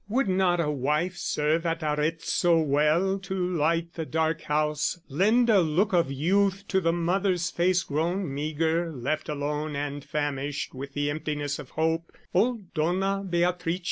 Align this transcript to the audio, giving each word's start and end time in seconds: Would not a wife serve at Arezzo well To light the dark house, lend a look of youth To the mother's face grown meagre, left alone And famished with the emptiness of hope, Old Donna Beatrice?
Would 0.09 0.27
not 0.27 0.59
a 0.59 0.71
wife 0.71 1.15
serve 1.15 1.63
at 1.63 1.83
Arezzo 1.83 2.57
well 2.57 3.19
To 3.19 3.35
light 3.55 3.93
the 3.93 4.03
dark 4.03 4.41
house, 4.41 4.99
lend 5.09 5.47
a 5.47 5.59
look 5.59 5.93
of 5.93 6.11
youth 6.11 6.67
To 6.69 6.81
the 6.81 6.91
mother's 6.91 7.51
face 7.51 7.83
grown 7.83 8.33
meagre, 8.33 8.91
left 8.91 9.29
alone 9.29 9.75
And 9.75 10.03
famished 10.03 10.73
with 10.73 10.93
the 10.95 11.11
emptiness 11.11 11.59
of 11.59 11.69
hope, 11.77 12.11
Old 12.33 12.73
Donna 12.73 13.23
Beatrice? 13.29 13.79